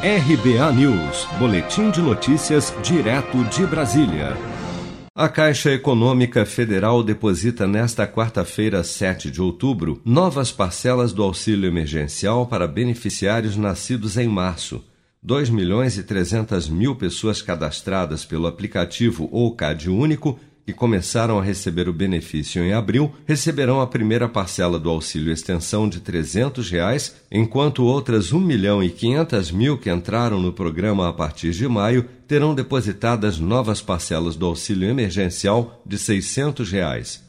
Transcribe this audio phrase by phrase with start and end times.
[0.00, 4.36] RBA News, Boletim de Notícias, direto de Brasília.
[5.12, 12.46] A Caixa Econômica Federal deposita nesta quarta-feira, 7 de outubro, novas parcelas do auxílio emergencial
[12.46, 14.84] para beneficiários nascidos em março.
[15.20, 20.38] 2 milhões e 300 mil pessoas cadastradas pelo aplicativo ou CAD Único
[20.68, 25.88] que começaram a receber o benefício em abril receberão a primeira parcela do auxílio extensão
[25.88, 31.12] de 300 reais, enquanto outras 1 milhão e 500 mil que entraram no programa a
[31.14, 37.24] partir de maio terão depositadas novas parcelas do auxílio emergencial de 600 reais.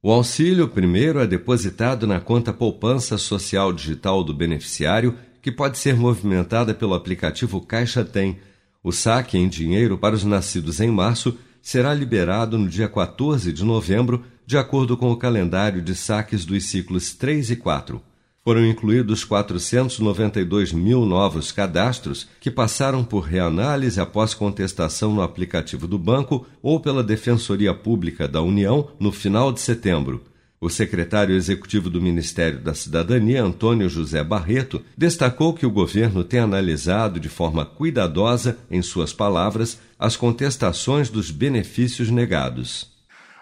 [0.00, 5.96] O auxílio primeiro é depositado na conta poupança social digital do beneficiário, que pode ser
[5.96, 8.38] movimentada pelo aplicativo Caixa Tem.
[8.84, 13.64] O saque em dinheiro para os nascidos em março será liberado no dia 14 de
[13.64, 18.02] novembro, de acordo com o calendário de saques dos ciclos 3 e 4.
[18.44, 25.98] Foram incluídos 492 mil novos cadastros que passaram por reanálise após contestação no aplicativo do
[25.98, 30.22] banco ou pela Defensoria Pública da União no final de setembro.
[30.64, 36.40] O secretário executivo do Ministério da Cidadania, Antônio José Barreto, destacou que o governo tem
[36.40, 42.90] analisado de forma cuidadosa, em suas palavras, as contestações dos benefícios negados.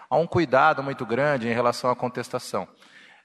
[0.09, 2.67] Há um cuidado muito grande em relação à contestação.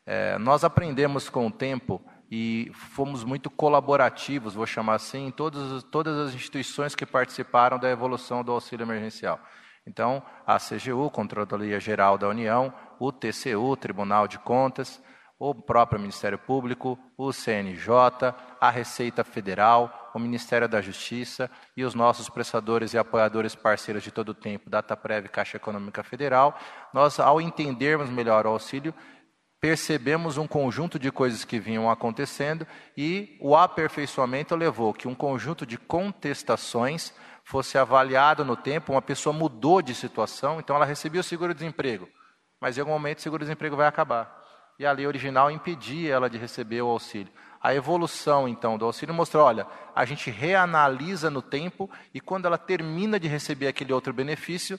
[0.07, 5.85] É, nós aprendemos com o tempo e fomos muito colaborativos, vou chamar assim, em todas,
[6.07, 9.41] as instituições que participaram da evolução do auxílio emergencial.
[9.85, 15.01] Então, a CGU, Controladoria Geral da União, o TCU, Tribunal de Contas,
[15.39, 21.95] o próprio Ministério Público, o CNJ, a Receita Federal, o Ministério da Justiça e os
[21.95, 26.59] nossos prestadores e apoiadores parceiros de todo o tempo, Dataprev e Caixa Econômica Federal,
[26.93, 28.93] nós, ao entendermos melhor o auxílio,
[29.61, 35.67] percebemos um conjunto de coisas que vinham acontecendo e o aperfeiçoamento levou que um conjunto
[35.67, 37.13] de contestações
[37.45, 42.09] fosse avaliado no tempo, uma pessoa mudou de situação, então ela recebia o seguro-desemprego,
[42.61, 44.37] mas em algum momento o seguro-desemprego vai acabar.
[44.79, 47.33] E a lei original impedia ela de receber o auxílio.
[47.61, 52.57] A evolução, então, do auxílio mostrou, olha, a gente reanalisa no tempo e quando ela
[52.57, 54.79] termina de receber aquele outro benefício,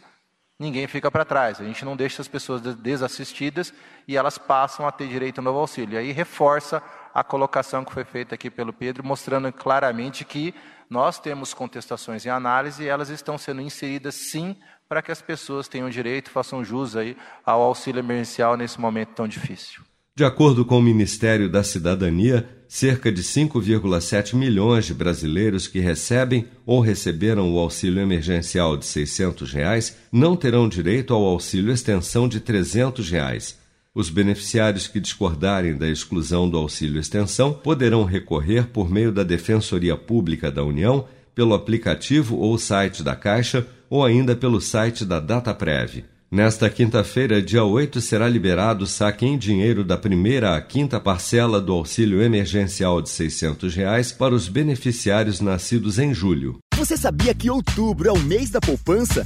[0.57, 1.59] ninguém fica para trás.
[1.59, 3.73] A gente não deixa as pessoas desassistidas
[4.07, 5.95] e elas passam a ter direito ao novo auxílio.
[5.95, 6.81] E aí reforça
[7.14, 10.53] a colocação que foi feita aqui pelo Pedro, mostrando claramente que
[10.90, 14.56] nós temos contestações em análise e elas estão sendo inseridas sim
[14.88, 17.16] para que as pessoas tenham direito, façam jus aí
[17.46, 19.84] ao auxílio emergencial nesse momento tão difícil.
[20.16, 26.46] De acordo com o Ministério da Cidadania, cerca de 5,7 milhões de brasileiros que recebem
[26.66, 32.40] ou receberam o auxílio emergencial de 600 reais não terão direito ao auxílio extensão de
[32.42, 33.58] 300 reais.
[33.94, 39.97] Os beneficiários que discordarem da exclusão do auxílio extensão poderão recorrer por meio da Defensoria
[39.97, 46.03] Pública da União, pelo aplicativo ou site da Caixa ou ainda pelo site da Dataprev.
[46.31, 51.59] Nesta quinta-feira, dia 8, será liberado o saque em dinheiro da primeira à quinta parcela
[51.59, 56.59] do auxílio emergencial de 600 reais para os beneficiários nascidos em julho.
[56.75, 59.25] Você sabia que outubro é o mês da poupança?